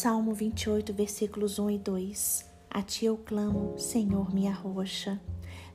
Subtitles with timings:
[0.00, 2.44] Salmo 28, versículos 1 e 2.
[2.70, 5.20] A ti eu clamo, Senhor, minha rocha.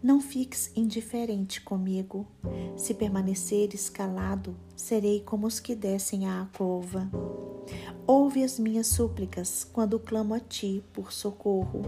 [0.00, 2.24] Não fiques indiferente comigo.
[2.76, 7.10] Se permaneceres calado, serei como os que descem à cova.
[8.06, 11.82] Ouve as minhas súplicas quando clamo a ti por socorro,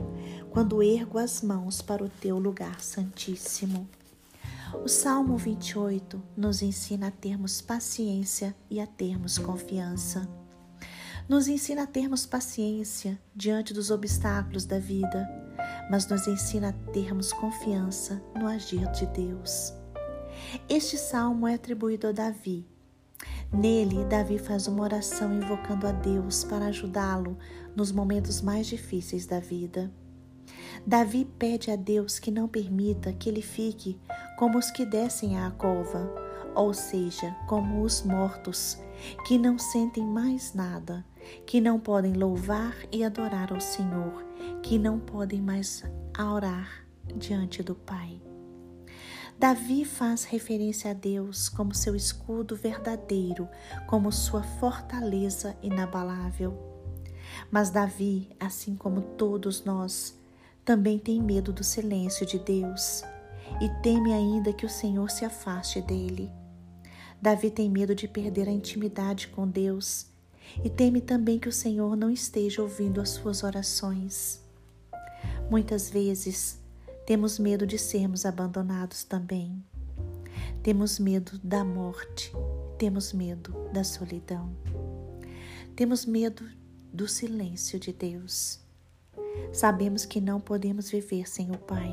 [0.51, 3.89] quando ergo as mãos para o teu lugar santíssimo.
[4.83, 10.29] O Salmo 28 nos ensina a termos paciência e a termos confiança.
[11.29, 15.45] Nos ensina a termos paciência diante dos obstáculos da vida
[15.91, 19.73] mas nos ensina a termos confiança no agir de Deus.
[20.69, 22.67] Este salmo é atribuído a Davi.
[23.53, 27.39] Nele, Davi faz uma oração invocando a Deus para ajudá-lo
[27.77, 29.93] nos momentos mais difíceis da vida.
[30.87, 33.99] Davi pede a Deus que não permita que ele fique
[34.37, 36.13] como os que descem à cova,
[36.55, 38.79] ou seja, como os mortos,
[39.27, 41.05] que não sentem mais nada,
[41.47, 44.25] que não podem louvar e adorar ao Senhor,
[44.63, 45.85] que não podem mais
[46.19, 48.21] orar diante do Pai.
[49.39, 53.49] Davi faz referência a Deus como seu escudo verdadeiro,
[53.87, 56.57] como sua fortaleza inabalável.
[57.51, 60.19] Mas Davi, assim como todos nós,
[60.65, 63.03] também tem medo do silêncio de Deus
[63.61, 66.33] e teme ainda que o Senhor se afaste dele.
[67.25, 70.09] Davi tem medo de perder a intimidade com Deus
[70.63, 74.43] e teme também que o Senhor não esteja ouvindo as suas orações.
[75.51, 76.61] Muitas vezes
[77.07, 79.65] temos medo de sermos abandonados também.
[80.63, 82.31] Temos medo da morte,
[82.77, 84.55] temos medo da solidão.
[85.75, 86.47] Temos medo
[86.93, 88.61] do silêncio de Deus.
[89.51, 91.91] Sabemos que não podemos viver sem o Pai.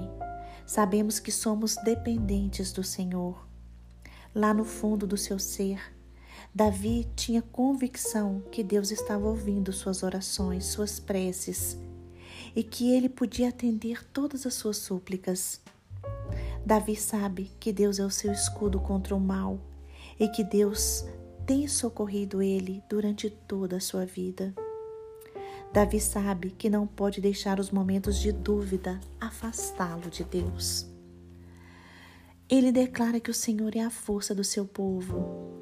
[0.65, 3.49] Sabemos que somos dependentes do Senhor.
[4.33, 5.81] Lá no fundo do seu ser,
[6.55, 11.77] Davi tinha convicção que Deus estava ouvindo suas orações, suas preces
[12.55, 15.61] e que ele podia atender todas as suas súplicas.
[16.65, 19.59] Davi sabe que Deus é o seu escudo contra o mal
[20.19, 21.05] e que Deus
[21.45, 24.53] tem socorrido ele durante toda a sua vida.
[25.73, 30.90] Davi sabe que não pode deixar os momentos de dúvida afastá-lo de Deus.
[32.51, 35.57] Ele declara que o Senhor é a força do seu povo.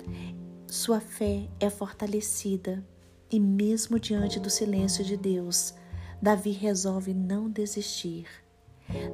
[0.66, 2.84] Sua fé é fortalecida
[3.30, 5.76] e, mesmo diante do silêncio de Deus,
[6.20, 8.26] Davi resolve não desistir.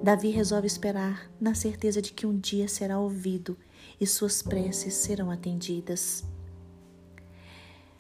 [0.02, 3.58] Davi resolve esperar na certeza de que um dia será ouvido
[4.00, 6.24] e suas preces serão atendidas.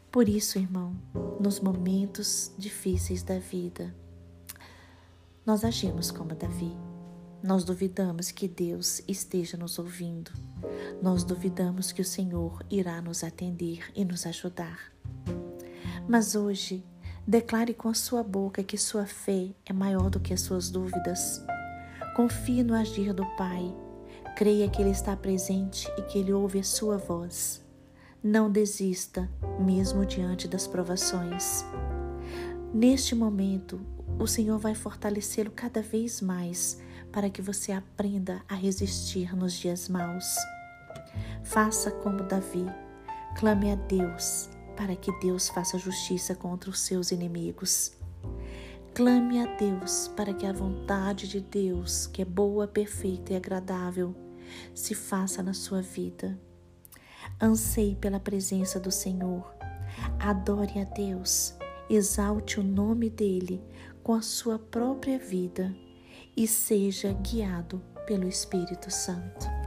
[0.09, 0.95] Por isso, irmão,
[1.37, 3.93] nos momentos difíceis da vida,
[5.45, 6.94] nós agimos como Davi.
[7.45, 10.31] Nós duvidamos que Deus esteja nos ouvindo.
[11.01, 14.91] Nós duvidamos que o Senhor irá nos atender e nos ajudar.
[16.07, 16.83] Mas hoje
[17.27, 21.43] Declare com a sua boca que sua fé é maior do que as suas dúvidas.
[22.15, 23.75] Confie no agir do Pai.
[24.35, 27.65] Creia que Ele está presente e que Ele ouve a sua voz.
[28.21, 29.27] Não desista,
[29.59, 31.65] mesmo diante das provações.
[32.71, 33.81] Neste momento,
[34.19, 36.79] o Senhor vai fortalecê-lo cada vez mais
[37.15, 40.35] para que você aprenda a resistir nos dias maus.
[41.45, 42.65] Faça como Davi,
[43.37, 47.93] clame a Deus para que Deus faça justiça contra os seus inimigos.
[48.93, 54.13] Clame a Deus para que a vontade de Deus, que é boa, perfeita e agradável,
[54.73, 56.37] se faça na sua vida.
[57.41, 59.55] Anseie pela presença do Senhor.
[60.19, 61.55] Adore a Deus.
[61.89, 63.63] Exalte o nome dele
[64.03, 65.73] com a sua própria vida
[66.35, 69.64] e seja guiado pelo Espírito Santo.